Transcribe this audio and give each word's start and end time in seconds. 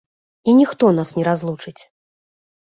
І 0.47 0.55
ніхто 0.59 0.89
нас 0.99 1.09
не 1.19 1.23
разлучыць! 1.29 1.81